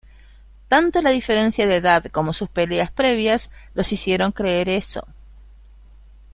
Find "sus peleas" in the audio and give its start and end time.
2.33-2.89